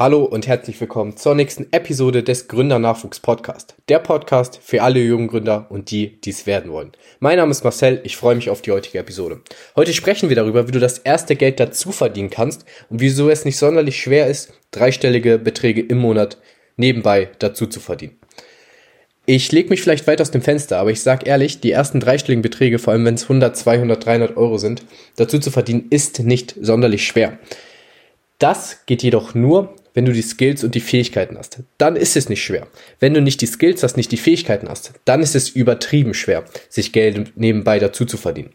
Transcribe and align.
Hallo 0.00 0.24
und 0.24 0.46
herzlich 0.46 0.80
willkommen 0.80 1.18
zur 1.18 1.34
nächsten 1.34 1.66
Episode 1.72 2.22
des 2.22 2.48
Gründernachwuchs 2.48 3.20
Podcast. 3.20 3.74
Der 3.90 3.98
Podcast 3.98 4.58
für 4.62 4.82
alle 4.82 4.98
jungen 4.98 5.28
Gründer 5.28 5.66
und 5.68 5.90
die, 5.90 6.18
die 6.22 6.30
es 6.30 6.46
werden 6.46 6.72
wollen. 6.72 6.92
Mein 7.18 7.36
Name 7.36 7.50
ist 7.50 7.64
Marcel, 7.64 8.00
ich 8.02 8.16
freue 8.16 8.34
mich 8.34 8.48
auf 8.48 8.62
die 8.62 8.70
heutige 8.70 8.98
Episode. 8.98 9.42
Heute 9.76 9.92
sprechen 9.92 10.30
wir 10.30 10.36
darüber, 10.36 10.66
wie 10.66 10.72
du 10.72 10.78
das 10.78 10.96
erste 10.96 11.36
Geld 11.36 11.60
dazu 11.60 11.92
verdienen 11.92 12.30
kannst 12.30 12.64
und 12.88 13.02
wieso 13.02 13.28
es 13.28 13.44
nicht 13.44 13.58
sonderlich 13.58 14.00
schwer 14.00 14.26
ist, 14.26 14.54
dreistellige 14.70 15.36
Beträge 15.36 15.82
im 15.82 15.98
Monat 15.98 16.38
nebenbei 16.78 17.28
dazu 17.38 17.66
zu 17.66 17.78
verdienen. 17.78 18.16
Ich 19.26 19.52
lege 19.52 19.68
mich 19.68 19.82
vielleicht 19.82 20.06
weit 20.06 20.22
aus 20.22 20.30
dem 20.30 20.40
Fenster, 20.40 20.78
aber 20.78 20.92
ich 20.92 21.02
sage 21.02 21.26
ehrlich, 21.26 21.60
die 21.60 21.72
ersten 21.72 22.00
dreistelligen 22.00 22.40
Beträge, 22.40 22.78
vor 22.78 22.94
allem 22.94 23.04
wenn 23.04 23.16
es 23.16 23.24
100, 23.24 23.54
200, 23.54 24.02
300 24.02 24.36
Euro 24.38 24.56
sind, 24.56 24.82
dazu 25.16 25.38
zu 25.38 25.50
verdienen, 25.50 25.88
ist 25.90 26.20
nicht 26.20 26.54
sonderlich 26.58 27.06
schwer. 27.06 27.38
Das 28.38 28.86
geht 28.86 29.02
jedoch 29.02 29.34
nur, 29.34 29.74
wenn 30.00 30.06
du 30.06 30.12
die 30.14 30.22
Skills 30.22 30.64
und 30.64 30.74
die 30.74 30.80
Fähigkeiten 30.80 31.36
hast. 31.36 31.62
Dann 31.76 31.94
ist 31.94 32.16
es 32.16 32.30
nicht 32.30 32.42
schwer. 32.42 32.66
Wenn 33.00 33.12
du 33.12 33.20
nicht 33.20 33.42
die 33.42 33.46
Skills 33.46 33.82
hast, 33.82 33.98
nicht 33.98 34.10
die 34.10 34.16
Fähigkeiten 34.16 34.66
hast, 34.66 34.94
dann 35.04 35.20
ist 35.20 35.36
es 35.36 35.50
übertrieben 35.50 36.14
schwer, 36.14 36.46
sich 36.70 36.94
Geld 36.94 37.36
nebenbei 37.36 37.78
dazu 37.78 38.06
zu 38.06 38.16
verdienen. 38.16 38.48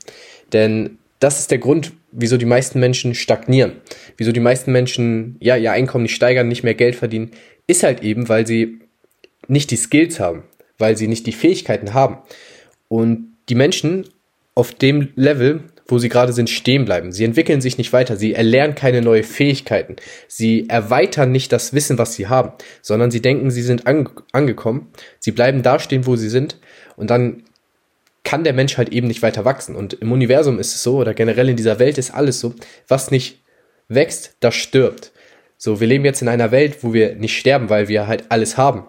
Denn 0.53 0.97
das 1.19 1.39
ist 1.39 1.51
der 1.51 1.59
Grund, 1.59 1.91
wieso 2.11 2.37
die 2.37 2.47
meisten 2.47 2.79
Menschen 2.79 3.13
stagnieren. 3.13 3.73
Wieso 4.17 4.31
die 4.31 4.39
meisten 4.39 4.71
Menschen, 4.71 5.35
ja, 5.39 5.55
ihr 5.55 5.71
Einkommen 5.71 6.01
nicht 6.01 6.15
steigern, 6.15 6.47
nicht 6.47 6.63
mehr 6.63 6.73
Geld 6.73 6.95
verdienen, 6.95 7.29
ist 7.67 7.83
halt 7.83 8.01
eben, 8.01 8.27
weil 8.27 8.47
sie 8.47 8.79
nicht 9.47 9.69
die 9.69 9.75
Skills 9.75 10.19
haben, 10.19 10.45
weil 10.79 10.97
sie 10.97 11.07
nicht 11.07 11.27
die 11.27 11.31
Fähigkeiten 11.31 11.93
haben. 11.93 12.17
Und 12.87 13.35
die 13.49 13.55
Menschen 13.55 14.09
auf 14.55 14.73
dem 14.73 15.09
Level 15.15 15.65
wo 15.87 15.99
sie 15.99 16.09
gerade 16.09 16.33
sind, 16.33 16.49
stehen 16.49 16.85
bleiben. 16.85 17.11
Sie 17.11 17.23
entwickeln 17.23 17.61
sich 17.61 17.77
nicht 17.77 17.93
weiter, 17.93 18.17
sie 18.17 18.33
erlernen 18.33 18.75
keine 18.75 19.01
neue 19.01 19.23
Fähigkeiten, 19.23 19.95
sie 20.27 20.67
erweitern 20.69 21.31
nicht 21.31 21.51
das 21.51 21.73
Wissen, 21.73 21.97
was 21.97 22.15
sie 22.15 22.27
haben, 22.27 22.53
sondern 22.81 23.11
sie 23.11 23.21
denken, 23.21 23.51
sie 23.51 23.61
sind 23.61 23.87
ange 23.87 24.09
angekommen, 24.31 24.87
sie 25.19 25.31
bleiben 25.31 25.61
da 25.61 25.79
stehen, 25.79 26.05
wo 26.05 26.15
sie 26.15 26.29
sind 26.29 26.57
und 26.95 27.09
dann 27.09 27.43
kann 28.23 28.43
der 28.43 28.53
Mensch 28.53 28.77
halt 28.77 28.89
eben 28.89 29.07
nicht 29.07 29.21
weiter 29.21 29.45
wachsen. 29.45 29.75
Und 29.75 29.93
im 29.93 30.11
Universum 30.11 30.59
ist 30.59 30.75
es 30.75 30.83
so, 30.83 30.97
oder 30.97 31.13
generell 31.13 31.47
in 31.47 31.55
dieser 31.55 31.79
Welt 31.79 31.97
ist 31.97 32.11
alles 32.11 32.39
so, 32.39 32.55
was 32.87 33.11
nicht 33.11 33.43
wächst, 33.87 34.35
das 34.39 34.55
stirbt. 34.55 35.11
So, 35.57 35.79
wir 35.79 35.87
leben 35.87 36.03
jetzt 36.03 36.21
in 36.21 36.27
einer 36.27 36.51
Welt, 36.51 36.77
wo 36.81 36.93
wir 36.93 37.15
nicht 37.15 37.37
sterben, 37.37 37.69
weil 37.69 37.87
wir 37.87 38.07
halt 38.07 38.25
alles 38.29 38.57
haben. 38.57 38.85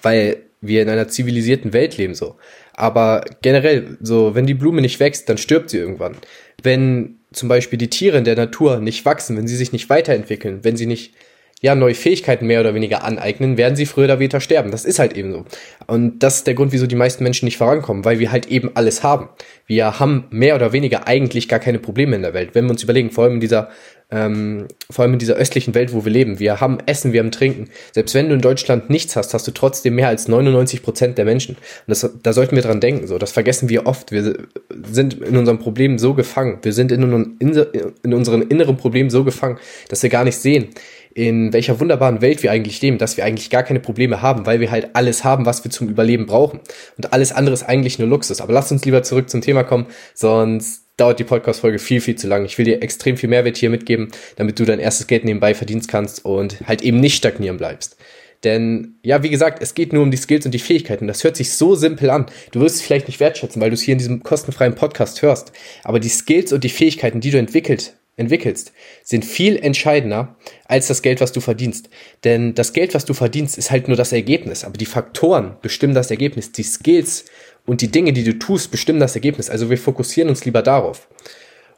Weil 0.00 0.38
wir 0.60 0.82
in 0.82 0.88
einer 0.88 1.08
zivilisierten 1.08 1.72
Welt 1.72 1.96
leben 1.96 2.14
so. 2.14 2.36
Aber 2.76 3.24
generell, 3.42 3.96
so, 4.00 4.34
wenn 4.34 4.46
die 4.46 4.54
Blume 4.54 4.82
nicht 4.82 5.00
wächst, 5.00 5.28
dann 5.28 5.38
stirbt 5.38 5.70
sie 5.70 5.78
irgendwann. 5.78 6.16
Wenn 6.62 7.16
zum 7.32 7.48
Beispiel 7.48 7.78
die 7.78 7.90
Tiere 7.90 8.18
in 8.18 8.24
der 8.24 8.36
Natur 8.36 8.78
nicht 8.80 9.04
wachsen, 9.04 9.36
wenn 9.36 9.48
sie 9.48 9.56
sich 9.56 9.72
nicht 9.72 9.90
weiterentwickeln, 9.90 10.60
wenn 10.62 10.76
sie 10.76 10.86
nicht 10.86 11.14
ja, 11.62 11.74
neue 11.74 11.94
Fähigkeiten 11.94 12.46
mehr 12.46 12.60
oder 12.60 12.74
weniger 12.74 13.02
aneignen, 13.02 13.56
werden 13.56 13.76
sie 13.76 13.86
früher 13.86 14.04
oder 14.04 14.16
später 14.16 14.40
sterben. 14.40 14.70
Das 14.70 14.84
ist 14.84 14.98
halt 14.98 15.16
eben 15.16 15.32
so. 15.32 15.46
Und 15.86 16.18
das 16.22 16.36
ist 16.36 16.46
der 16.46 16.54
Grund, 16.54 16.72
wieso 16.72 16.86
die 16.86 16.96
meisten 16.96 17.24
Menschen 17.24 17.46
nicht 17.46 17.56
vorankommen, 17.56 18.04
weil 18.04 18.18
wir 18.18 18.30
halt 18.30 18.46
eben 18.48 18.72
alles 18.74 19.02
haben. 19.02 19.30
Wir 19.66 19.98
haben 19.98 20.26
mehr 20.30 20.54
oder 20.54 20.72
weniger 20.72 21.08
eigentlich 21.08 21.48
gar 21.48 21.58
keine 21.58 21.78
Probleme 21.78 22.14
in 22.14 22.22
der 22.22 22.34
Welt. 22.34 22.50
Wenn 22.52 22.66
wir 22.66 22.72
uns 22.72 22.82
überlegen, 22.82 23.10
vor 23.10 23.24
allem 23.24 23.34
in 23.34 23.40
dieser 23.40 23.70
ähm, 24.10 24.68
vor 24.88 25.02
allem 25.02 25.14
in 25.14 25.18
dieser 25.18 25.34
östlichen 25.34 25.74
Welt, 25.74 25.92
wo 25.92 26.04
wir 26.04 26.12
leben. 26.12 26.38
Wir 26.38 26.60
haben 26.60 26.78
Essen, 26.86 27.12
wir 27.12 27.20
haben 27.20 27.32
Trinken. 27.32 27.70
Selbst 27.92 28.14
wenn 28.14 28.28
du 28.28 28.34
in 28.34 28.40
Deutschland 28.40 28.88
nichts 28.88 29.16
hast, 29.16 29.34
hast 29.34 29.46
du 29.48 29.50
trotzdem 29.50 29.96
mehr 29.96 30.08
als 30.08 30.28
99 30.28 30.82
Prozent 30.82 31.18
der 31.18 31.24
Menschen. 31.24 31.56
Und 31.56 31.88
das, 31.88 32.08
da 32.22 32.32
sollten 32.32 32.54
wir 32.54 32.62
dran 32.62 32.80
denken. 32.80 33.08
So, 33.08 33.18
das 33.18 33.32
vergessen 33.32 33.68
wir 33.68 33.86
oft. 33.86 34.12
Wir 34.12 34.46
sind 34.84 35.14
in 35.14 35.36
unserem 35.36 35.58
Problem 35.58 35.98
so 35.98 36.14
gefangen. 36.14 36.58
Wir 36.62 36.72
sind 36.72 36.92
in, 36.92 37.36
in, 37.40 37.66
in 38.04 38.14
unseren 38.14 38.42
inneren 38.42 38.76
Problemen 38.76 39.10
so 39.10 39.24
gefangen, 39.24 39.58
dass 39.88 40.04
wir 40.04 40.10
gar 40.10 40.22
nicht 40.22 40.36
sehen, 40.36 40.68
in 41.12 41.52
welcher 41.52 41.80
wunderbaren 41.80 42.20
Welt 42.20 42.42
wir 42.42 42.52
eigentlich 42.52 42.80
leben, 42.82 42.98
dass 42.98 43.16
wir 43.16 43.24
eigentlich 43.24 43.50
gar 43.50 43.62
keine 43.64 43.80
Probleme 43.80 44.22
haben, 44.22 44.46
weil 44.46 44.60
wir 44.60 44.70
halt 44.70 44.90
alles 44.94 45.24
haben, 45.24 45.46
was 45.46 45.64
wir 45.64 45.70
zum 45.70 45.88
Überleben 45.88 46.26
brauchen. 46.26 46.60
Und 46.96 47.12
alles 47.12 47.32
andere 47.32 47.54
ist 47.54 47.64
eigentlich 47.64 47.98
nur 47.98 48.06
Luxus. 48.06 48.40
Aber 48.40 48.52
lass 48.52 48.70
uns 48.70 48.84
lieber 48.84 49.02
zurück 49.02 49.30
zum 49.30 49.40
Thema 49.40 49.64
kommen, 49.64 49.86
sonst 50.14 50.85
dauert 50.96 51.18
die 51.18 51.24
Podcast-Folge 51.24 51.78
viel, 51.78 52.00
viel 52.00 52.16
zu 52.16 52.26
lang. 52.26 52.44
Ich 52.44 52.56
will 52.58 52.64
dir 52.64 52.82
extrem 52.82 53.16
viel 53.16 53.28
Mehrwert 53.28 53.56
hier 53.56 53.70
mitgeben, 53.70 54.10
damit 54.36 54.58
du 54.58 54.64
dein 54.64 54.80
erstes 54.80 55.06
Geld 55.06 55.24
nebenbei 55.24 55.54
verdienst 55.54 55.88
kannst 55.88 56.24
und 56.24 56.66
halt 56.66 56.82
eben 56.82 57.00
nicht 57.00 57.16
stagnieren 57.16 57.58
bleibst. 57.58 57.96
Denn, 58.44 58.96
ja, 59.02 59.22
wie 59.22 59.30
gesagt, 59.30 59.62
es 59.62 59.74
geht 59.74 59.92
nur 59.92 60.02
um 60.02 60.10
die 60.10 60.16
Skills 60.16 60.44
und 60.44 60.52
die 60.52 60.58
Fähigkeiten. 60.58 61.06
Das 61.06 61.24
hört 61.24 61.36
sich 61.36 61.52
so 61.52 61.74
simpel 61.74 62.10
an. 62.10 62.26
Du 62.52 62.60
wirst 62.60 62.76
es 62.76 62.82
vielleicht 62.82 63.08
nicht 63.08 63.18
wertschätzen, 63.18 63.60
weil 63.60 63.70
du 63.70 63.74
es 63.74 63.82
hier 63.82 63.92
in 63.92 63.98
diesem 63.98 64.22
kostenfreien 64.22 64.74
Podcast 64.74 65.22
hörst. 65.22 65.52
Aber 65.84 66.00
die 66.00 66.08
Skills 66.08 66.52
und 66.52 66.62
die 66.62 66.68
Fähigkeiten, 66.68 67.20
die 67.20 67.30
du 67.30 67.38
entwickelt, 67.38 67.94
entwickelst, 68.16 68.72
sind 69.02 69.24
viel 69.24 69.56
entscheidender 69.56 70.36
als 70.64 70.86
das 70.86 71.02
Geld, 71.02 71.20
was 71.20 71.32
du 71.32 71.40
verdienst. 71.40 71.90
Denn 72.24 72.54
das 72.54 72.72
Geld, 72.72 72.94
was 72.94 73.04
du 73.04 73.14
verdienst, 73.14 73.58
ist 73.58 73.70
halt 73.70 73.88
nur 73.88 73.96
das 73.96 74.12
Ergebnis. 74.12 74.64
Aber 74.64 74.78
die 74.78 74.86
Faktoren 74.86 75.56
bestimmen 75.62 75.94
das 75.94 76.10
Ergebnis. 76.10 76.52
Die 76.52 76.62
Skills 76.62 77.26
und 77.66 77.82
die 77.82 77.90
Dinge, 77.90 78.12
die 78.12 78.24
du 78.24 78.38
tust, 78.38 78.70
bestimmen 78.70 79.00
das 79.00 79.14
Ergebnis. 79.14 79.50
Also 79.50 79.68
wir 79.70 79.78
fokussieren 79.78 80.30
uns 80.30 80.44
lieber 80.44 80.62
darauf. 80.62 81.08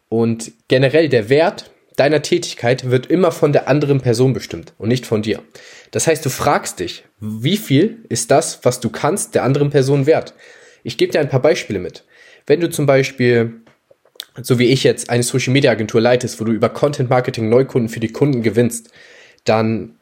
Und 0.09 0.53
generell 0.69 1.09
der 1.09 1.29
Wert 1.29 1.71
deiner 1.97 2.23
Tätigkeit 2.23 2.91
wird 2.91 3.07
immer 3.07 3.33
von 3.33 3.53
der 3.53 3.69
anderen 3.69 4.01
Person 4.01 4.33
bestimmt 4.33 4.73
und 4.79 4.89
nicht 4.89 5.05
von 5.05 5.23
dir. 5.23 5.43
Das 5.91 6.07
heißt, 6.07 6.25
du 6.25 6.31
fragst 6.31 6.79
dich, 6.79 7.05
wie 7.19 7.57
viel 7.57 8.05
ist 8.09 8.31
das, 8.31 8.61
was 8.63 8.79
du 8.79 8.91
kannst, 8.91 9.35
der 9.35 9.43
anderen 9.43 9.71
Person 9.71 10.07
wert? 10.07 10.35
Ich 10.85 10.97
gebe 10.97 11.11
dir 11.11 11.19
ein 11.19 11.29
paar 11.29 11.43
Beispiele 11.43 11.81
mit. 11.81 12.05
Wenn 12.47 12.61
du 12.61 12.71
zum 12.71 12.87
Beispiel, 12.87 13.61
so 14.43 14.59
wie 14.59 14.67
ich 14.67 14.85
jetzt, 14.85 15.11
eine 15.11 15.23
Social 15.23 15.53
Media 15.53 15.71
Agentur 15.71 16.01
leitest, 16.01 16.41
wo 16.41 16.45
du 16.45 16.53
über 16.53 16.69
Content 16.69 17.11
Marketing 17.11 17.49
Neukunden 17.49 17.89
für 17.89 18.01
die 18.01 18.13
Kunden 18.13 18.43
gewinnst, 18.43 18.91
dann 19.45 19.95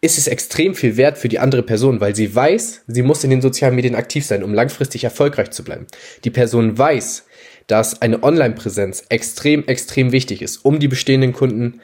ist 0.00 0.16
es 0.16 0.26
extrem 0.26 0.74
viel 0.74 0.96
wert 0.96 1.18
für 1.18 1.28
die 1.28 1.38
andere 1.38 1.62
Person, 1.62 2.00
weil 2.00 2.16
sie 2.16 2.34
weiß, 2.34 2.82
sie 2.86 3.02
muss 3.02 3.22
in 3.22 3.30
den 3.30 3.42
sozialen 3.42 3.74
Medien 3.74 3.94
aktiv 3.94 4.24
sein, 4.24 4.42
um 4.42 4.54
langfristig 4.54 5.04
erfolgreich 5.04 5.50
zu 5.50 5.62
bleiben. 5.62 5.86
Die 6.24 6.30
Person 6.30 6.78
weiß, 6.78 7.24
dass 7.66 8.00
eine 8.00 8.22
Online-Präsenz 8.22 9.04
extrem, 9.10 9.66
extrem 9.66 10.12
wichtig 10.12 10.42
ist, 10.42 10.64
um 10.64 10.80
die 10.80 10.88
bestehenden 10.88 11.32
Kunden 11.32 11.80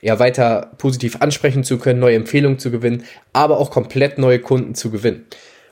ja 0.00 0.18
weiter 0.18 0.72
positiv 0.78 1.16
ansprechen 1.20 1.62
zu 1.62 1.78
können, 1.78 2.00
neue 2.00 2.16
Empfehlungen 2.16 2.58
zu 2.58 2.70
gewinnen, 2.70 3.04
aber 3.34 3.58
auch 3.58 3.70
komplett 3.70 4.16
neue 4.16 4.38
Kunden 4.38 4.74
zu 4.74 4.90
gewinnen. 4.90 5.26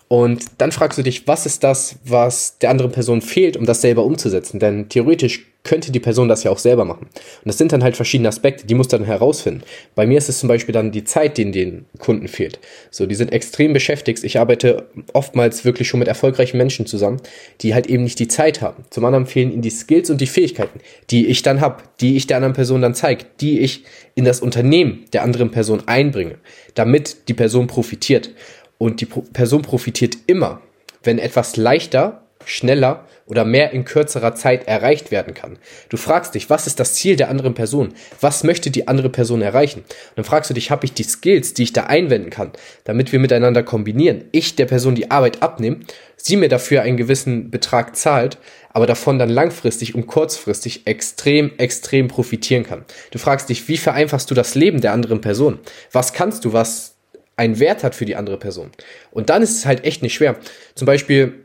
Und 0.09 0.45
dann 0.57 0.73
fragst 0.73 0.99
du 0.99 1.03
dich, 1.03 1.29
was 1.29 1.45
ist 1.45 1.63
das, 1.63 1.97
was 2.05 2.59
der 2.59 2.71
anderen 2.71 2.93
Person 2.93 3.21
fehlt, 3.21 3.57
um 3.57 3.67
das 3.67 3.83
selber 3.83 4.05
umzusetzen? 4.05 4.59
Denn 4.59 4.89
theoretisch 4.89 5.45
könnte 5.65 5.93
die 5.93 6.01
Person 6.01 6.29
das 6.29 6.45
ja 6.45 6.51
auch 6.51 6.59
selber 6.59 6.87
machen. 6.87 7.09
Und 7.13 7.45
das 7.45 7.59
sind 7.59 7.73
dann 7.73 7.83
halt 7.83 7.95
verschiedene 7.95 8.31
Aspekte, 8.31 8.67
die 8.67 8.75
muss 8.75 8.89
dann 8.89 9.05
herausfinden. 9.05 9.63
Bei 9.95 10.07
mir 10.07 10.17
ist 10.17 10.31
es 10.31 10.39
zum 10.39 10.49
Beispiel 10.49 10.73
dann 10.73 10.93
die 10.93 11.05
Zeit, 11.05 11.37
die 11.37 11.51
den 11.51 11.85
Kunden 11.99 12.27
fehlt. 12.27 12.59
So, 12.91 13.05
die 13.05 13.15
sind 13.15 13.33
extrem 13.33 13.75
beschäftigt. 13.75 14.25
Ich 14.25 14.39
arbeite 14.39 14.89
oftmals 15.13 15.67
wirklich 15.67 15.87
schon 15.89 15.99
mit 15.99 16.09
erfolgreichen 16.09 16.57
Menschen 16.57 16.87
zusammen, 16.87 17.21
die 17.61 17.75
halt 17.75 17.87
eben 17.87 18.05
nicht 18.05 18.19
die 18.19 18.29
Zeit 18.29 18.63
haben. 18.63 18.85
Zum 18.89 19.05
anderen 19.05 19.27
fehlen 19.27 19.53
ihnen 19.53 19.61
die 19.61 19.69
Skills 19.69 20.09
und 20.09 20.23
die 20.23 20.27
Fähigkeiten, 20.27 20.81
die 21.11 21.27
ich 21.27 21.43
dann 21.43 21.61
habe, 21.61 21.83
die 22.01 22.17
ich 22.17 22.27
der 22.27 22.39
anderen 22.39 22.55
Person 22.55 22.81
dann 22.81 22.95
zeige, 22.95 23.27
die 23.41 23.61
ich 23.61 23.85
in 24.15 24.25
das 24.25 24.41
Unternehmen 24.41 25.05
der 25.13 25.23
anderen 25.23 25.51
Person 25.51 25.83
einbringe, 25.87 26.37
damit 26.75 27.29
die 27.29 27.35
Person 27.35 27.67
profitiert. 27.67 28.31
Und 28.79 29.01
die 29.01 29.07
Person 29.07 29.63
profitiert 29.63 30.17
immer, 30.27 30.63
wenn 31.03 31.19
etwas 31.19 31.57
leichter, 31.57 32.23
schneller 32.45 33.05
oder 33.27 33.45
mehr 33.45 33.73
in 33.73 33.85
kürzerer 33.85 34.35
Zeit 34.35 34.67
erreicht 34.67 35.11
werden 35.11 35.35
kann. 35.35 35.59
Du 35.89 35.97
fragst 35.97 36.35
dich, 36.35 36.49
was 36.49 36.67
ist 36.67 36.81
das 36.81 36.95
Ziel 36.95 37.17
der 37.17 37.29
anderen 37.29 37.55
Person? 37.55 37.93
Was 38.21 38.43
möchte 38.43 38.71
die 38.71 38.89
andere 38.89 39.11
Person 39.11 39.43
erreichen? 39.43 39.81
Und 39.81 40.17
dann 40.17 40.25
fragst 40.25 40.49
du 40.49 40.55
dich, 40.55 40.71
habe 40.71 40.87
ich 40.87 40.95
die 40.95 41.03
Skills, 41.03 41.53
die 41.55 41.65
ich 41.65 41.73
da 41.73 41.85
einwenden 41.85 42.31
kann, 42.31 42.53
damit 42.85 43.13
wir 43.13 43.19
miteinander 43.19 43.63
kombinieren? 43.63 44.25
Ich 44.33 44.57
der 44.57 44.67
Person 44.67 44.95
die 44.95 45.11
Arbeit 45.11 45.43
abnehme, 45.43 45.81
sie 46.17 46.37
mir 46.37 46.49
dafür 46.49 46.83
einen 46.83 46.97
gewissen 46.97 47.51
Betrag 47.51 47.97
zahlt, 47.97 48.39
aber 48.71 48.87
davon 48.87 49.19
dann 49.19 49.31
langfristig 49.31 49.95
und 49.95 50.07
kurzfristig 50.07 50.87
extrem, 50.87 51.53
extrem 51.59 52.09
profitieren 52.09 52.65
kann. 52.65 52.85
Du 53.11 53.19
fragst 53.19 53.49
dich, 53.49 53.69
wie 53.69 53.77
vereinfachst 53.77 54.31
du 54.31 54.35
das 54.35 54.55
Leben 54.55 54.81
der 54.81 54.93
anderen 54.93 55.21
Person? 55.21 55.59
Was 55.93 56.13
kannst 56.13 56.45
du, 56.45 56.53
was 56.53 56.98
einen 57.39 57.59
Wert 57.61 57.85
hat 57.85 57.95
für 57.95 58.05
die 58.05 58.17
andere 58.17 58.37
Person. 58.37 58.71
Und 59.11 59.31
dann 59.31 59.43
ist 59.43 59.57
es 59.57 59.67
halt 59.67 59.85
echt 59.85 60.03
nicht 60.03 60.15
schwer. 60.15 60.37
Zum 60.75 60.87
Beispiel, 60.87 61.45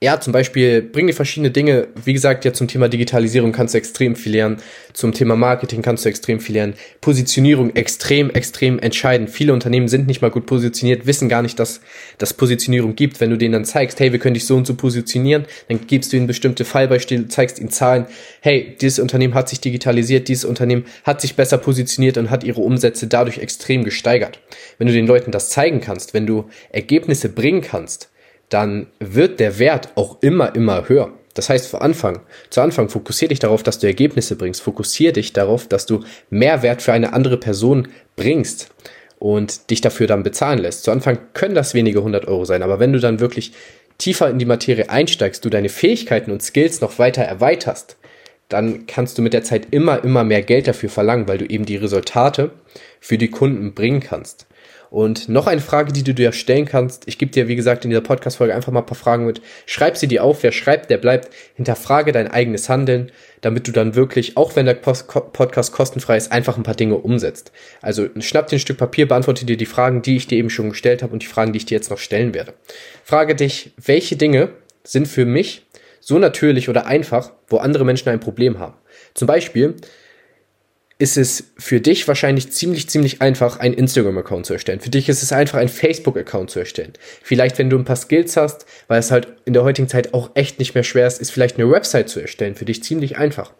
ja, 0.00 0.20
zum 0.20 0.32
Beispiel 0.32 0.80
bring 0.80 1.08
dir 1.08 1.12
verschiedene 1.12 1.50
Dinge. 1.50 1.88
Wie 2.04 2.12
gesagt, 2.12 2.44
ja, 2.44 2.52
zum 2.52 2.68
Thema 2.68 2.88
Digitalisierung 2.88 3.50
kannst 3.50 3.74
du 3.74 3.78
extrem 3.78 4.14
viel 4.14 4.30
lernen. 4.30 4.58
Zum 4.92 5.12
Thema 5.12 5.34
Marketing 5.34 5.82
kannst 5.82 6.04
du 6.04 6.08
extrem 6.08 6.38
viel 6.38 6.54
lernen. 6.54 6.74
Positionierung 7.00 7.74
extrem, 7.74 8.30
extrem 8.30 8.78
entscheidend. 8.78 9.28
Viele 9.28 9.52
Unternehmen 9.52 9.88
sind 9.88 10.06
nicht 10.06 10.22
mal 10.22 10.30
gut 10.30 10.46
positioniert, 10.46 11.06
wissen 11.06 11.28
gar 11.28 11.42
nicht, 11.42 11.58
dass 11.58 11.80
das 12.18 12.32
Positionierung 12.32 12.94
gibt. 12.94 13.20
Wenn 13.20 13.30
du 13.30 13.36
denen 13.36 13.54
dann 13.54 13.64
zeigst, 13.64 13.98
hey, 13.98 14.12
wir 14.12 14.20
können 14.20 14.34
dich 14.34 14.46
so 14.46 14.54
und 14.54 14.68
so 14.68 14.74
positionieren, 14.74 15.46
dann 15.66 15.80
gibst 15.88 16.12
du 16.12 16.16
ihnen 16.16 16.28
bestimmte 16.28 16.64
Fallbeispiele, 16.64 17.26
zeigst 17.26 17.58
ihnen 17.58 17.70
Zahlen. 17.70 18.06
Hey, 18.40 18.76
dieses 18.80 19.00
Unternehmen 19.00 19.34
hat 19.34 19.48
sich 19.48 19.60
digitalisiert, 19.60 20.28
dieses 20.28 20.44
Unternehmen 20.44 20.84
hat 21.02 21.20
sich 21.20 21.34
besser 21.34 21.58
positioniert 21.58 22.18
und 22.18 22.30
hat 22.30 22.44
ihre 22.44 22.60
Umsätze 22.60 23.08
dadurch 23.08 23.38
extrem 23.38 23.82
gesteigert. 23.82 24.38
Wenn 24.78 24.86
du 24.86 24.92
den 24.92 25.08
Leuten 25.08 25.32
das 25.32 25.50
zeigen 25.50 25.80
kannst, 25.80 26.14
wenn 26.14 26.26
du 26.26 26.48
Ergebnisse 26.70 27.28
bringen 27.28 27.62
kannst, 27.62 28.10
dann 28.48 28.86
wird 28.98 29.40
der 29.40 29.58
Wert 29.58 29.90
auch 29.94 30.18
immer, 30.22 30.54
immer 30.54 30.88
höher. 30.88 31.12
Das 31.34 31.48
heißt, 31.48 31.70
zu 31.70 31.80
Anfang, 31.80 32.20
zu 32.50 32.60
Anfang 32.60 32.88
fokussier 32.88 33.28
dich 33.28 33.38
darauf, 33.38 33.62
dass 33.62 33.78
du 33.78 33.86
Ergebnisse 33.86 34.34
bringst. 34.34 34.60
Fokussier 34.60 35.12
dich 35.12 35.32
darauf, 35.32 35.68
dass 35.68 35.86
du 35.86 36.00
Mehrwert 36.30 36.82
für 36.82 36.92
eine 36.92 37.12
andere 37.12 37.36
Person 37.36 37.88
bringst 38.16 38.70
und 39.18 39.70
dich 39.70 39.80
dafür 39.80 40.06
dann 40.06 40.24
bezahlen 40.24 40.58
lässt. 40.58 40.82
Zu 40.82 40.90
Anfang 40.90 41.18
können 41.34 41.54
das 41.54 41.74
wenige 41.74 41.98
100 41.98 42.26
Euro 42.26 42.44
sein, 42.44 42.62
aber 42.62 42.80
wenn 42.80 42.92
du 42.92 42.98
dann 42.98 43.20
wirklich 43.20 43.52
tiefer 43.98 44.28
in 44.30 44.38
die 44.38 44.46
Materie 44.46 44.90
einsteigst, 44.90 45.44
du 45.44 45.50
deine 45.50 45.68
Fähigkeiten 45.68 46.30
und 46.30 46.42
Skills 46.42 46.80
noch 46.80 46.98
weiter 46.98 47.22
erweiterst, 47.22 47.96
dann 48.48 48.86
kannst 48.86 49.18
du 49.18 49.22
mit 49.22 49.32
der 49.32 49.44
Zeit 49.44 49.68
immer, 49.70 50.02
immer 50.02 50.24
mehr 50.24 50.42
Geld 50.42 50.66
dafür 50.66 50.88
verlangen, 50.88 51.28
weil 51.28 51.38
du 51.38 51.44
eben 51.44 51.66
die 51.66 51.76
Resultate 51.76 52.50
für 53.00 53.18
die 53.18 53.30
Kunden 53.30 53.74
bringen 53.74 54.00
kannst. 54.00 54.47
Und 54.90 55.28
noch 55.28 55.46
eine 55.46 55.60
Frage, 55.60 55.92
die 55.92 56.02
du 56.02 56.14
dir 56.14 56.32
stellen 56.32 56.64
kannst. 56.64 57.06
Ich 57.06 57.18
gebe 57.18 57.30
dir, 57.30 57.46
wie 57.48 57.56
gesagt, 57.56 57.84
in 57.84 57.90
dieser 57.90 58.00
Podcast-Folge 58.00 58.54
einfach 58.54 58.72
mal 58.72 58.80
ein 58.80 58.86
paar 58.86 58.96
Fragen 58.96 59.26
mit. 59.26 59.42
Schreib 59.66 59.96
sie 59.96 60.08
dir 60.08 60.24
auf. 60.24 60.42
Wer 60.42 60.52
schreibt, 60.52 60.90
der 60.90 60.96
bleibt. 60.98 61.28
Hinterfrage 61.56 62.12
dein 62.12 62.28
eigenes 62.28 62.68
Handeln, 62.68 63.12
damit 63.42 63.68
du 63.68 63.72
dann 63.72 63.94
wirklich, 63.94 64.36
auch 64.36 64.56
wenn 64.56 64.66
der 64.66 64.74
Podcast 64.74 65.72
kostenfrei 65.72 66.16
ist, 66.16 66.32
einfach 66.32 66.56
ein 66.56 66.62
paar 66.62 66.74
Dinge 66.74 66.96
umsetzt. 66.96 67.52
Also 67.82 68.08
schnapp 68.20 68.48
dir 68.48 68.56
ein 68.56 68.60
Stück 68.60 68.78
Papier, 68.78 69.06
beantworte 69.06 69.44
dir 69.44 69.56
die 69.56 69.66
Fragen, 69.66 70.02
die 70.02 70.16
ich 70.16 70.26
dir 70.26 70.38
eben 70.38 70.50
schon 70.50 70.70
gestellt 70.70 71.02
habe 71.02 71.12
und 71.12 71.22
die 71.22 71.26
Fragen, 71.26 71.52
die 71.52 71.58
ich 71.58 71.66
dir 71.66 71.76
jetzt 71.76 71.90
noch 71.90 71.98
stellen 71.98 72.32
werde. 72.32 72.54
Frage 73.04 73.34
dich, 73.34 73.72
welche 73.76 74.16
Dinge 74.16 74.50
sind 74.84 75.06
für 75.06 75.26
mich 75.26 75.66
so 76.00 76.18
natürlich 76.18 76.68
oder 76.68 76.86
einfach, 76.86 77.32
wo 77.48 77.58
andere 77.58 77.84
Menschen 77.84 78.08
ein 78.08 78.20
Problem 78.20 78.58
haben. 78.58 78.74
Zum 79.14 79.26
Beispiel, 79.26 79.74
ist 81.00 81.16
es 81.16 81.52
für 81.56 81.80
dich 81.80 82.08
wahrscheinlich 82.08 82.50
ziemlich, 82.50 82.88
ziemlich 82.88 83.22
einfach, 83.22 83.60
einen 83.60 83.74
Instagram-Account 83.74 84.46
zu 84.46 84.54
erstellen. 84.54 84.80
Für 84.80 84.90
dich 84.90 85.08
ist 85.08 85.22
es 85.22 85.32
einfach, 85.32 85.58
einen 85.58 85.68
Facebook-Account 85.68 86.50
zu 86.50 86.58
erstellen. 86.58 86.92
Vielleicht, 87.22 87.56
wenn 87.58 87.70
du 87.70 87.78
ein 87.78 87.84
paar 87.84 87.96
Skills 87.96 88.36
hast, 88.36 88.66
weil 88.88 88.98
es 88.98 89.12
halt 89.12 89.28
in 89.44 89.52
der 89.52 89.62
heutigen 89.62 89.86
Zeit 89.86 90.12
auch 90.12 90.30
echt 90.34 90.58
nicht 90.58 90.74
mehr 90.74 90.82
schwer 90.82 91.06
ist, 91.06 91.20
ist 91.20 91.30
vielleicht 91.30 91.56
eine 91.56 91.70
Website 91.70 92.08
zu 92.08 92.18
erstellen. 92.20 92.56
Für 92.56 92.64
dich 92.64 92.82
ziemlich 92.82 93.16
einfach. 93.16 93.52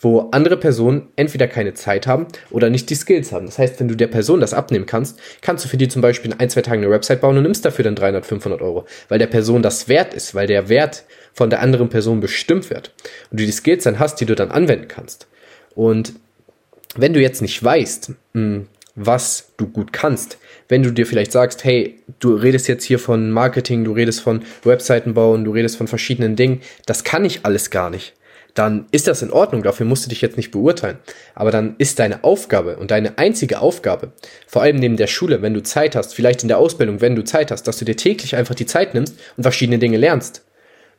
Wo 0.00 0.30
andere 0.32 0.56
Personen 0.56 1.08
entweder 1.14 1.46
keine 1.46 1.74
Zeit 1.74 2.08
haben 2.08 2.26
oder 2.50 2.70
nicht 2.70 2.90
die 2.90 2.96
Skills 2.96 3.30
haben. 3.30 3.46
Das 3.46 3.58
heißt, 3.58 3.78
wenn 3.78 3.86
du 3.86 3.94
der 3.94 4.08
Person 4.08 4.40
das 4.40 4.54
abnehmen 4.54 4.86
kannst, 4.86 5.20
kannst 5.42 5.64
du 5.64 5.68
für 5.68 5.76
die 5.76 5.88
zum 5.88 6.02
Beispiel 6.02 6.32
in 6.32 6.40
ein, 6.40 6.50
zwei 6.50 6.62
Tagen 6.62 6.82
eine 6.82 6.90
Website 6.90 7.20
bauen 7.20 7.36
und 7.36 7.44
nimmst 7.44 7.64
dafür 7.64 7.84
dann 7.84 7.94
300, 7.94 8.26
500 8.26 8.62
Euro. 8.62 8.86
Weil 9.08 9.20
der 9.20 9.28
Person 9.28 9.62
das 9.62 9.86
wert 9.86 10.12
ist, 10.12 10.34
weil 10.34 10.48
der 10.48 10.68
Wert 10.68 11.04
von 11.34 11.50
der 11.50 11.60
anderen 11.60 11.88
Person 11.88 12.18
bestimmt 12.18 12.68
wird. 12.68 12.92
Und 13.30 13.38
du 13.38 13.46
die 13.46 13.52
Skills 13.52 13.84
dann 13.84 14.00
hast, 14.00 14.16
die 14.20 14.26
du 14.26 14.34
dann 14.34 14.50
anwenden 14.50 14.88
kannst. 14.88 15.28
Und 15.76 16.14
wenn 16.96 17.12
du 17.12 17.20
jetzt 17.20 17.42
nicht 17.42 17.62
weißt, 17.62 18.12
hm, 18.34 18.66
was 18.96 19.52
du 19.56 19.66
gut 19.66 19.92
kannst, 19.92 20.38
wenn 20.68 20.82
du 20.82 20.90
dir 20.90 21.06
vielleicht 21.06 21.32
sagst, 21.32 21.64
hey, 21.64 22.00
du 22.18 22.34
redest 22.34 22.68
jetzt 22.68 22.84
hier 22.84 22.98
von 22.98 23.30
Marketing, 23.30 23.84
du 23.84 23.92
redest 23.92 24.20
von 24.20 24.42
Webseiten 24.62 25.14
bauen, 25.14 25.44
du 25.44 25.52
redest 25.52 25.76
von 25.76 25.88
verschiedenen 25.88 26.36
Dingen, 26.36 26.60
das 26.86 27.04
kann 27.04 27.24
ich 27.24 27.44
alles 27.44 27.70
gar 27.70 27.90
nicht, 27.90 28.14
dann 28.54 28.86
ist 28.90 29.06
das 29.06 29.22
in 29.22 29.30
Ordnung, 29.30 29.62
dafür 29.62 29.86
musst 29.86 30.04
du 30.04 30.08
dich 30.08 30.20
jetzt 30.20 30.36
nicht 30.36 30.50
beurteilen. 30.50 30.98
Aber 31.34 31.50
dann 31.50 31.76
ist 31.78 31.98
deine 31.98 32.24
Aufgabe 32.24 32.76
und 32.76 32.90
deine 32.90 33.16
einzige 33.18 33.60
Aufgabe, 33.60 34.12
vor 34.46 34.62
allem 34.62 34.76
neben 34.76 34.96
der 34.96 35.06
Schule, 35.06 35.40
wenn 35.42 35.54
du 35.54 35.62
Zeit 35.62 35.94
hast, 35.94 36.14
vielleicht 36.14 36.42
in 36.42 36.48
der 36.48 36.58
Ausbildung, 36.58 37.00
wenn 37.00 37.16
du 37.16 37.24
Zeit 37.24 37.50
hast, 37.50 37.64
dass 37.64 37.78
du 37.78 37.84
dir 37.84 37.96
täglich 37.96 38.36
einfach 38.36 38.54
die 38.54 38.66
Zeit 38.66 38.94
nimmst 38.94 39.14
und 39.36 39.42
verschiedene 39.42 39.78
Dinge 39.78 39.96
lernst. 39.96 40.44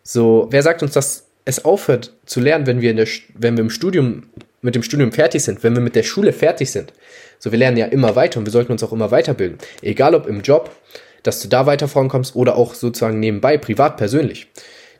So, 0.04 0.48
wer 0.50 0.64
sagt 0.64 0.82
uns, 0.82 0.94
dass 0.94 1.28
es 1.46 1.66
aufhört 1.66 2.14
zu 2.26 2.40
lernen, 2.40 2.68
wenn 2.68 2.82
wir, 2.82 2.92
in 2.92 2.98
der, 2.98 3.08
wenn 3.36 3.58
wir 3.58 3.64
im 3.64 3.70
Studium 3.70 4.24
mit 4.62 4.76
dem 4.76 4.84
Studium 4.84 5.12
fertig 5.12 5.44
sind, 5.44 5.64
wenn 5.64 5.76
wir 5.76 5.82
mit 5.82 5.96
der 5.96 6.04
Schule 6.04 6.34
fertig 6.34 6.72
sind. 6.72 6.94
So, 7.40 7.52
wir 7.52 7.60
lernen 7.60 7.78
ja 7.78 7.88
immer 7.88 8.16
weiter 8.16 8.40
und 8.40 8.46
wir 8.46 8.52
sollten 8.52 8.72
uns 8.72 8.84
auch 8.84 8.94
immer 8.94 9.12
weiterbilden. 9.12 9.58
Egal 9.82 10.16
ob 10.16 10.28
im 10.28 10.42
Job, 10.42 10.72
dass 11.24 11.42
du 11.42 11.48
da 11.48 11.66
weiter 11.66 11.88
vorankommst 11.88 12.36
oder 12.36 12.56
auch 12.56 12.74
sozusagen 12.74 13.20
nebenbei, 13.20 13.58
privat, 13.58 13.98
persönlich. 13.98 14.48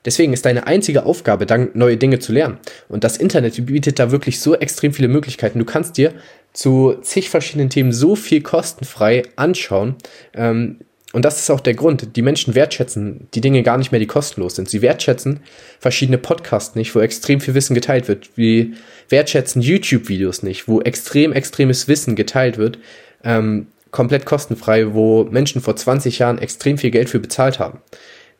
Deswegen 0.04 0.34
ist 0.34 0.46
deine 0.46 0.66
einzige 0.66 1.06
Aufgabe, 1.06 1.46
dann 1.46 1.70
neue 1.76 1.98
Dinge 1.98 2.18
zu 2.18 2.34
lernen. 2.34 2.58
Und 2.90 3.04
das 3.04 3.18
Internet 3.18 3.64
bietet 3.68 4.00
da 4.00 4.12
wirklich 4.12 4.40
so 4.40 4.56
extrem 4.56 4.94
viele 4.94 5.08
Möglichkeiten. 5.08 5.60
Du 5.60 5.66
kannst 5.66 5.98
dir 5.98 6.14
zu 6.54 6.96
zig 7.02 7.30
verschiedenen 7.30 7.70
Themen 7.70 7.92
so 7.92 8.16
viel 8.16 8.42
kostenfrei 8.42 9.24
anschauen. 9.36 9.96
Ähm, 10.34 10.80
und 11.14 11.26
das 11.26 11.40
ist 11.40 11.50
auch 11.50 11.60
der 11.60 11.74
Grund. 11.74 12.16
Die 12.16 12.22
Menschen 12.22 12.56
wertschätzen 12.56 13.28
die 13.34 13.42
Dinge 13.42 13.64
gar 13.64 13.78
nicht 13.78 13.92
mehr, 13.92 14.00
die 14.00 14.08
kostenlos 14.08 14.56
sind. 14.56 14.70
Sie 14.70 14.82
wertschätzen 14.82 15.42
verschiedene 15.80 16.18
Podcasts 16.18 16.76
nicht, 16.76 16.96
wo 16.96 17.00
extrem 17.00 17.42
viel 17.42 17.54
Wissen 17.54 17.74
geteilt 17.74 18.08
wird. 18.08 18.30
Wir 18.36 18.68
wertschätzen 19.10 19.62
YouTube-Videos 19.62 20.44
nicht, 20.44 20.68
wo 20.68 20.82
extrem 20.82 21.34
extremes 21.34 21.88
Wissen 21.88 22.16
geteilt 22.16 22.58
wird. 22.58 22.80
Ähm, 23.24 23.68
komplett 23.92 24.26
kostenfrei, 24.26 24.94
wo 24.94 25.26
Menschen 25.26 25.62
vor 25.62 25.76
20 25.76 26.20
Jahren 26.20 26.38
extrem 26.38 26.78
viel 26.78 26.92
Geld 26.92 27.10
für 27.10 27.20
bezahlt 27.20 27.60
haben. 27.60 27.82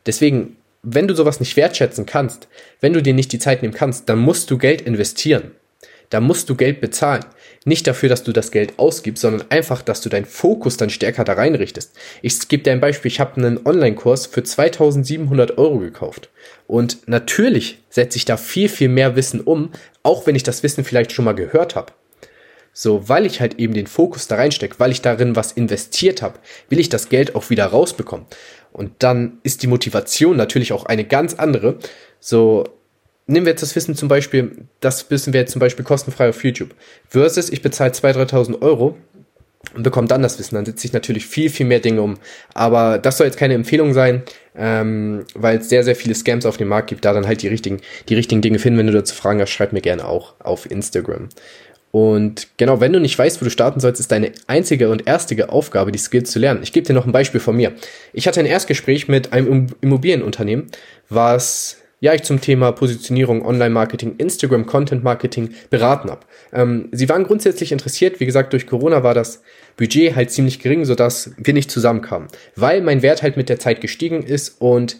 Deswegen, 0.06 0.56
wenn 0.82 1.06
du 1.06 1.14
sowas 1.14 1.40
nicht 1.40 1.56
wertschätzen 1.56 2.06
kannst, 2.06 2.48
wenn 2.80 2.94
du 2.94 3.02
dir 3.02 3.12
nicht 3.12 3.32
die 3.32 3.38
Zeit 3.38 3.60
nehmen 3.60 3.74
kannst, 3.74 4.08
dann 4.08 4.18
musst 4.18 4.50
du 4.50 4.56
Geld 4.56 4.80
investieren. 4.80 5.52
Da 6.12 6.20
musst 6.20 6.50
du 6.50 6.56
Geld 6.56 6.82
bezahlen. 6.82 7.24
Nicht 7.64 7.86
dafür, 7.86 8.10
dass 8.10 8.22
du 8.22 8.32
das 8.32 8.50
Geld 8.50 8.78
ausgibst, 8.78 9.22
sondern 9.22 9.50
einfach, 9.50 9.80
dass 9.80 10.02
du 10.02 10.10
deinen 10.10 10.26
Fokus 10.26 10.76
dann 10.76 10.90
stärker 10.90 11.24
da 11.24 11.32
reinrichtest. 11.32 11.96
Ich 12.20 12.48
gebe 12.48 12.62
dir 12.62 12.72
ein 12.72 12.80
Beispiel. 12.80 13.10
Ich 13.10 13.18
habe 13.18 13.38
einen 13.38 13.64
Online-Kurs 13.64 14.26
für 14.26 14.42
2700 14.42 15.56
Euro 15.56 15.78
gekauft. 15.78 16.28
Und 16.66 17.08
natürlich 17.08 17.78
setze 17.88 18.18
ich 18.18 18.26
da 18.26 18.36
viel, 18.36 18.68
viel 18.68 18.90
mehr 18.90 19.16
Wissen 19.16 19.40
um, 19.40 19.70
auch 20.02 20.26
wenn 20.26 20.36
ich 20.36 20.42
das 20.42 20.62
Wissen 20.62 20.84
vielleicht 20.84 21.12
schon 21.12 21.24
mal 21.24 21.34
gehört 21.34 21.76
habe. 21.76 21.94
So, 22.74 23.08
weil 23.08 23.24
ich 23.24 23.40
halt 23.40 23.58
eben 23.58 23.72
den 23.72 23.86
Fokus 23.86 24.28
da 24.28 24.36
reinstecke, 24.36 24.74
weil 24.78 24.92
ich 24.92 25.00
darin 25.00 25.34
was 25.34 25.52
investiert 25.52 26.20
habe, 26.20 26.40
will 26.68 26.78
ich 26.78 26.90
das 26.90 27.08
Geld 27.08 27.34
auch 27.34 27.48
wieder 27.48 27.64
rausbekommen. 27.64 28.26
Und 28.70 28.92
dann 28.98 29.38
ist 29.44 29.62
die 29.62 29.66
Motivation 29.66 30.36
natürlich 30.36 30.74
auch 30.74 30.84
eine 30.84 31.04
ganz 31.04 31.32
andere. 31.32 31.78
So, 32.20 32.64
nehmen 33.26 33.46
wir 33.46 33.52
jetzt 33.52 33.62
das 33.62 33.76
Wissen 33.76 33.94
zum 33.94 34.08
Beispiel, 34.08 34.66
das 34.80 35.10
Wissen 35.10 35.32
wäre 35.32 35.42
jetzt 35.42 35.52
zum 35.52 35.60
Beispiel 35.60 35.84
kostenfrei 35.84 36.28
auf 36.28 36.42
YouTube. 36.44 36.74
Versus 37.08 37.50
ich 37.50 37.62
bezahle 37.62 37.92
2.000, 37.92 38.30
3.000 38.30 38.62
Euro 38.62 38.96
und 39.74 39.82
bekomme 39.82 40.08
dann 40.08 40.22
das 40.22 40.38
Wissen. 40.38 40.54
Dann 40.56 40.66
setze 40.66 40.86
ich 40.86 40.92
natürlich 40.92 41.26
viel, 41.26 41.48
viel 41.48 41.66
mehr 41.66 41.80
Dinge 41.80 42.02
um. 42.02 42.18
Aber 42.54 42.98
das 42.98 43.18
soll 43.18 43.26
jetzt 43.26 43.38
keine 43.38 43.54
Empfehlung 43.54 43.94
sein, 43.94 44.22
ähm, 44.56 45.24
weil 45.34 45.58
es 45.58 45.68
sehr, 45.68 45.84
sehr 45.84 45.96
viele 45.96 46.14
Scams 46.14 46.46
auf 46.46 46.56
dem 46.56 46.68
Markt 46.68 46.88
gibt. 46.88 47.04
Da 47.04 47.12
dann 47.12 47.26
halt 47.26 47.42
die 47.42 47.48
richtigen, 47.48 47.80
die 48.08 48.14
richtigen 48.14 48.42
Dinge 48.42 48.58
finden. 48.58 48.78
Wenn 48.78 48.88
du 48.88 48.92
dazu 48.92 49.14
Fragen 49.14 49.40
hast, 49.40 49.50
schreib 49.50 49.72
mir 49.72 49.80
gerne 49.80 50.06
auch 50.06 50.34
auf 50.40 50.70
Instagram. 50.70 51.28
Und 51.92 52.48
genau, 52.56 52.80
wenn 52.80 52.92
du 52.92 53.00
nicht 53.00 53.18
weißt, 53.18 53.40
wo 53.40 53.44
du 53.44 53.50
starten 53.50 53.78
sollst, 53.78 54.00
ist 54.00 54.10
deine 54.10 54.32
einzige 54.46 54.88
und 54.88 55.06
erstige 55.06 55.50
Aufgabe, 55.50 55.92
die 55.92 55.98
Skills 55.98 56.30
zu 56.30 56.38
lernen. 56.38 56.62
Ich 56.62 56.72
gebe 56.72 56.86
dir 56.86 56.94
noch 56.94 57.04
ein 57.04 57.12
Beispiel 57.12 57.38
von 57.40 57.54
mir. 57.54 57.72
Ich 58.14 58.26
hatte 58.26 58.40
ein 58.40 58.46
Erstgespräch 58.46 59.08
mit 59.08 59.34
einem 59.34 59.66
Immobilienunternehmen, 59.82 60.68
was 61.10 61.81
ja, 62.02 62.12
ich 62.14 62.24
zum 62.24 62.40
Thema 62.40 62.72
Positionierung, 62.72 63.46
Online-Marketing, 63.46 64.16
Instagram-Content-Marketing 64.18 65.50
beraten 65.70 66.10
habe. 66.10 66.22
Ähm, 66.52 66.88
sie 66.90 67.08
waren 67.08 67.22
grundsätzlich 67.22 67.70
interessiert. 67.70 68.18
Wie 68.18 68.26
gesagt, 68.26 68.52
durch 68.52 68.66
Corona 68.66 69.04
war 69.04 69.14
das 69.14 69.40
Budget 69.76 70.16
halt 70.16 70.32
ziemlich 70.32 70.58
gering, 70.58 70.84
sodass 70.84 71.30
wir 71.36 71.54
nicht 71.54 71.70
zusammenkamen. 71.70 72.26
Weil 72.56 72.80
mein 72.82 73.02
Wert 73.02 73.22
halt 73.22 73.36
mit 73.36 73.48
der 73.48 73.60
Zeit 73.60 73.80
gestiegen 73.80 74.24
ist 74.24 74.60
und 74.60 74.96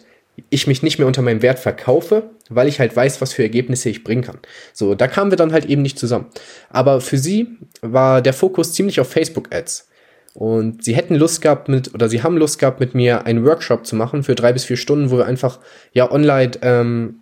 ich 0.49 0.65
mich 0.65 0.81
nicht 0.81 0.97
mehr 0.97 1.05
unter 1.05 1.21
meinem 1.21 1.41
Wert 1.41 1.59
verkaufe, 1.59 2.29
weil 2.49 2.69
ich 2.69 2.79
halt 2.79 2.95
weiß, 2.95 3.19
was 3.19 3.33
für 3.33 3.43
Ergebnisse 3.43 3.89
ich 3.89 4.05
bringen 4.05 4.23
kann. 4.23 4.39
So, 4.71 4.95
da 4.95 5.09
kamen 5.09 5.29
wir 5.29 5.35
dann 5.35 5.51
halt 5.51 5.65
eben 5.65 5.81
nicht 5.81 5.99
zusammen. 5.99 6.27
Aber 6.69 7.01
für 7.01 7.17
sie 7.17 7.57
war 7.81 8.21
der 8.21 8.33
Fokus 8.33 8.71
ziemlich 8.71 9.01
auf 9.01 9.11
Facebook-Ads. 9.11 9.89
Und 10.33 10.83
sie 10.83 10.95
hätten 10.95 11.15
Lust 11.15 11.41
gehabt 11.41 11.69
mit, 11.69 11.93
oder 11.93 12.09
sie 12.09 12.23
haben 12.23 12.37
Lust 12.37 12.57
gehabt, 12.57 12.79
mit 12.79 12.95
mir 12.95 13.25
einen 13.25 13.45
Workshop 13.45 13.85
zu 13.85 13.95
machen 13.95 14.23
für 14.23 14.35
drei 14.35 14.51
bis 14.51 14.65
vier 14.65 14.77
Stunden, 14.77 15.11
wo 15.11 15.17
wir 15.17 15.25
einfach 15.25 15.59
ja 15.93 16.11
online 16.11 16.51
ähm, 16.61 17.19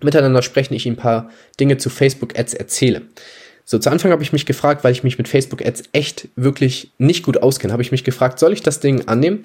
miteinander 0.00 0.42
sprechen, 0.42 0.74
ich 0.74 0.86
ihnen 0.86 0.96
ein 0.96 1.02
paar 1.02 1.30
Dinge 1.58 1.78
zu 1.78 1.90
Facebook-Ads 1.90 2.54
erzähle. 2.54 3.02
So, 3.64 3.78
zu 3.78 3.90
Anfang 3.90 4.10
habe 4.12 4.22
ich 4.22 4.32
mich 4.32 4.46
gefragt, 4.46 4.84
weil 4.84 4.92
ich 4.92 5.04
mich 5.04 5.18
mit 5.18 5.28
Facebook-Ads 5.28 5.84
echt 5.92 6.28
wirklich 6.36 6.92
nicht 6.98 7.24
gut 7.24 7.42
auskenne, 7.42 7.72
habe 7.72 7.82
ich 7.82 7.92
mich 7.92 8.04
gefragt, 8.04 8.38
soll 8.38 8.52
ich 8.52 8.62
das 8.62 8.80
Ding 8.80 9.08
annehmen 9.08 9.42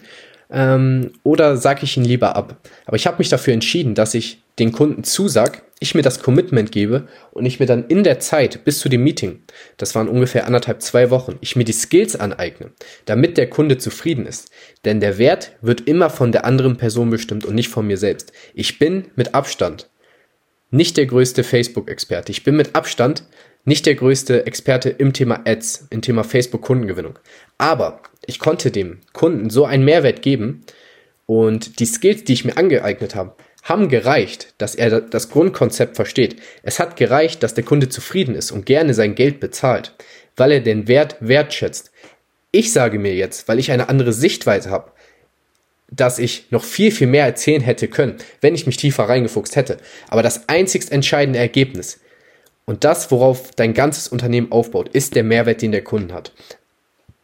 ähm, 0.52 1.12
oder 1.24 1.58
sage 1.58 1.82
ich 1.84 1.98
ihn 1.98 2.06
lieber 2.06 2.36
ab? 2.36 2.58
Aber 2.86 2.98
ich 2.98 3.08
habe 3.08 3.18
mich 3.18 3.30
dafür 3.30 3.54
entschieden, 3.54 3.96
dass 3.96 4.14
ich 4.14 4.42
den 4.60 4.72
Kunden 4.72 5.04
zusag, 5.04 5.64
ich 5.80 5.94
mir 5.94 6.02
das 6.02 6.22
Commitment 6.22 6.72
gebe 6.72 7.08
und 7.32 7.46
ich 7.46 7.60
mir 7.60 7.68
dann 7.68 7.86
in 7.88 8.04
der 8.04 8.20
Zeit 8.20 8.64
bis 8.66 8.80
zu 8.80 8.90
dem 8.90 9.04
Meeting, 9.04 9.44
das 9.78 9.94
waren 9.94 10.08
ungefähr 10.08 10.48
anderthalb, 10.48 10.82
zwei 10.82 11.12
Wochen, 11.12 11.38
ich 11.42 11.56
mir 11.56 11.66
die 11.66 11.74
Skills 11.74 12.16
aneigne, 12.16 12.72
damit 13.06 13.38
der 13.38 13.50
Kunde 13.50 13.78
zufrieden 13.78 14.26
ist. 14.26 14.50
Denn 14.86 15.00
der 15.00 15.18
Wert 15.18 15.52
wird 15.62 15.82
immer 15.82 16.10
von 16.10 16.32
der 16.32 16.46
anderen 16.46 16.78
Person 16.78 17.10
bestimmt 17.10 17.46
und 17.46 17.54
nicht 17.54 17.70
von 17.70 17.86
mir 17.86 17.98
selbst. 17.98 18.32
Ich 18.56 18.80
bin 18.80 19.06
mit 19.16 19.36
Abstand 19.36 19.90
nicht 20.72 20.98
der 20.98 21.06
größte 21.06 21.44
Facebook-Experte. 21.44 22.32
Ich 22.32 22.44
bin 22.44 22.56
mit 22.56 22.76
Abstand 22.76 23.24
nicht 23.64 23.86
der 23.86 23.96
größte 23.96 24.46
Experte 24.46 24.90
im 24.90 25.14
Thema 25.14 25.42
Ads, 25.46 25.88
im 25.90 26.02
Thema 26.02 26.24
Facebook-Kundengewinnung. 26.24 27.20
Aber 27.58 28.02
ich 28.26 28.40
konnte 28.40 28.72
dem 28.72 29.00
Kunden 29.14 29.50
so 29.50 29.66
einen 29.66 29.86
Mehrwert 29.86 30.22
geben 30.22 30.64
und 31.26 31.80
die 31.80 31.86
Skills, 31.86 32.24
die 32.24 32.34
ich 32.34 32.46
mir 32.46 32.58
angeeignet 32.58 33.14
habe, 33.16 33.36
haben 33.68 33.90
gereicht, 33.90 34.54
dass 34.58 34.76
er 34.76 35.02
das 35.02 35.30
Grundkonzept 35.30 35.98
versteht. 35.98 36.38
Es 36.64 36.80
hat 36.80 36.96
gereicht, 36.96 37.44
dass 37.44 37.54
der 37.54 37.66
Kunde 37.66 37.90
zufrieden 37.90 38.34
ist 38.34 38.52
und 38.52 38.66
gerne 38.66 38.94
sein 38.94 39.14
Geld 39.14 39.40
bezahlt, 39.40 39.94
weil 40.38 40.52
er 40.54 40.62
den 40.62 40.88
Wert 40.88 41.18
wertschätzt. 41.20 41.92
Ich 42.52 42.72
sage 42.72 42.98
mir 42.98 43.14
jetzt, 43.14 43.48
weil 43.48 43.60
ich 43.60 43.72
eine 43.72 43.90
andere 43.90 44.14
Sichtweise 44.14 44.72
habe, 44.72 44.92
dass 45.92 46.18
ich 46.18 46.46
noch 46.50 46.64
viel, 46.64 46.92
viel 46.92 47.08
mehr 47.08 47.26
erzählen 47.26 47.62
hätte 47.62 47.90
können, 47.90 48.18
wenn 48.40 48.56
ich 48.56 48.66
mich 48.66 48.78
tiefer 48.78 49.04
reingefuchst 49.04 49.56
hätte. 49.58 49.78
Aber 50.08 50.24
das 50.24 50.48
einzigst 50.48 50.92
entscheidende 50.92 51.40
Ergebnis 51.40 52.00
und 52.66 52.86
das, 52.86 53.12
worauf 53.12 53.52
dein 53.52 53.74
ganzes 53.74 54.08
Unternehmen 54.08 54.52
aufbaut, 54.52 54.90
ist 54.90 55.16
der 55.16 55.24
Mehrwert, 55.24 55.62
den 55.62 55.74
der 55.74 55.84
Kunde 55.84 56.14
hat. 56.14 56.32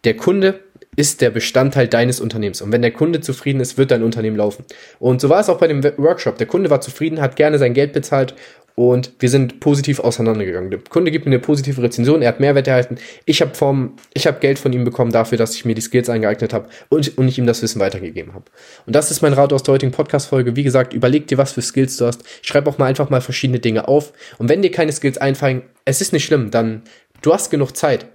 der 0.04 0.18
Kunde 0.18 0.60
ist 0.96 1.22
der 1.22 1.30
Bestandteil 1.30 1.88
deines 1.88 2.20
Unternehmens. 2.20 2.62
Und 2.62 2.72
wenn 2.72 2.82
der 2.82 2.92
Kunde 2.92 3.22
zufrieden 3.22 3.60
ist, 3.60 3.78
wird 3.78 3.92
dein 3.92 4.04
Unternehmen 4.04 4.38
laufen. 4.38 4.66
Und 5.00 5.22
so 5.22 5.30
war 5.30 5.40
es 5.40 5.50
auch 5.50 5.58
bei 5.58 5.68
dem 5.68 5.84
Workshop. 5.84 6.38
Der 6.38 6.48
Kunde 6.48 6.70
war 6.70 6.82
zufrieden, 6.82 7.22
hat 7.22 7.36
gerne 7.36 7.60
sein 7.60 7.74
Geld 7.74 7.94
bezahlt 7.94 8.36
und 8.76 9.14
wir 9.20 9.30
sind 9.30 9.60
positiv 9.60 10.00
auseinandergegangen. 10.00 10.72
Der 10.72 10.80
Kunde 10.90 11.12
gibt 11.12 11.26
mir 11.26 11.32
eine 11.32 11.40
positive 11.40 11.82
Rezension, 11.82 12.22
er 12.22 12.30
hat 12.30 12.40
Mehrwert 12.40 12.68
erhalten. 12.68 12.98
Ich 13.26 13.42
habe 13.42 13.54
vom, 13.54 13.94
Geld 14.40 14.58
von 14.58 14.74
ihm 14.74 14.84
bekommen 14.84 15.12
dafür, 15.12 15.38
dass 15.38 15.54
ich 15.56 15.64
mir 15.64 15.76
die 15.76 15.82
Skills 15.82 16.10
eingeeignet 16.10 16.54
habe 16.54 16.70
und, 16.90 17.18
und 17.18 17.28
ich 17.28 17.38
ihm 17.38 17.46
das 17.46 17.62
Wissen 17.62 17.80
weitergegeben 17.80 18.34
habe. 18.34 18.46
Und 18.86 18.96
das 18.96 19.12
ist 19.12 19.22
mein 19.22 19.34
Rat 19.34 19.54
aus 19.54 19.64
der 19.64 19.76
heutigen 19.76 19.92
Podcast-Folge. 19.92 20.56
Wie 20.56 20.64
gesagt, 20.64 20.94
überleg 20.94 21.28
dir, 21.28 21.38
was 21.38 21.52
für 21.52 21.62
Skills 21.62 21.98
du 21.98 22.06
hast. 22.06 22.24
Schreib 22.42 22.68
auch 22.68 22.80
mal 22.80 22.88
einfach 22.88 23.10
mal 23.10 23.22
verschiedene 23.22 23.60
Dinge 23.60 23.88
auf. 23.88 24.12
Und 24.40 24.50
wenn 24.50 24.64
dir 24.64 24.72
keine 24.72 24.92
Skills 24.92 25.20
einfallen, 25.20 25.62
es 25.86 26.02
ist 26.02 26.14
nicht 26.14 26.26
schlimm, 26.26 26.50
dann 26.50 26.82
du 27.22 27.32
hast 27.34 27.52
genug 27.52 27.78
Zeit. 27.78 28.08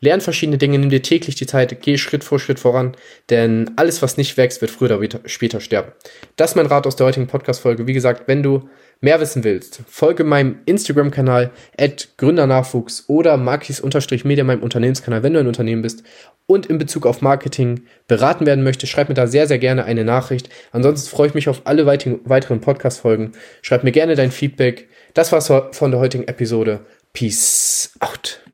Lern 0.00 0.20
verschiedene 0.20 0.58
Dinge, 0.58 0.78
nimm 0.78 0.90
dir 0.90 1.02
täglich 1.02 1.36
die 1.36 1.46
Zeit, 1.46 1.80
geh 1.82 1.96
Schritt 1.96 2.24
vor 2.24 2.38
Schritt 2.38 2.58
voran, 2.58 2.96
denn 3.30 3.70
alles, 3.76 4.02
was 4.02 4.16
nicht 4.16 4.36
wächst, 4.36 4.60
wird 4.60 4.70
früher 4.70 4.98
oder 4.98 5.20
später 5.24 5.60
sterben. 5.60 5.92
Das 6.36 6.50
ist 6.50 6.56
mein 6.56 6.66
Rat 6.66 6.86
aus 6.86 6.96
der 6.96 7.06
heutigen 7.06 7.26
Podcast-Folge. 7.26 7.86
Wie 7.86 7.92
gesagt, 7.92 8.28
wenn 8.28 8.42
du 8.42 8.68
mehr 9.00 9.20
wissen 9.20 9.44
willst, 9.44 9.82
folge 9.86 10.24
meinem 10.24 10.60
Instagram-Kanal 10.64 11.50
at 11.78 12.08
Gründernachwuchs 12.16 13.04
oder 13.08 13.36
markis-media 13.36 14.44
meinem 14.44 14.62
Unternehmenskanal, 14.62 15.22
wenn 15.22 15.34
du 15.34 15.40
ein 15.40 15.46
Unternehmen 15.46 15.82
bist 15.82 16.02
und 16.46 16.66
in 16.66 16.78
Bezug 16.78 17.06
auf 17.06 17.20
Marketing 17.20 17.82
beraten 18.08 18.46
werden 18.46 18.64
möchtest, 18.64 18.92
schreib 18.92 19.08
mir 19.08 19.14
da 19.14 19.26
sehr, 19.26 19.46
sehr 19.46 19.58
gerne 19.58 19.84
eine 19.84 20.04
Nachricht. 20.04 20.48
Ansonsten 20.72 21.10
freue 21.10 21.28
ich 21.28 21.34
mich 21.34 21.48
auf 21.48 21.62
alle 21.64 21.84
weiteren 21.86 22.60
Podcast-Folgen. 22.60 23.32
Schreib 23.62 23.84
mir 23.84 23.92
gerne 23.92 24.14
dein 24.14 24.30
Feedback. 24.30 24.88
Das 25.12 25.32
war's 25.32 25.52
von 25.72 25.90
der 25.90 26.00
heutigen 26.00 26.28
Episode. 26.28 26.80
Peace 27.12 27.92
out. 28.00 28.40